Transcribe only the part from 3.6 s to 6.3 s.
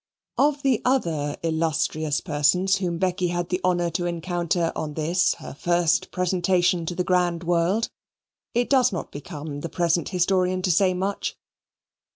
honour to encounter on this her first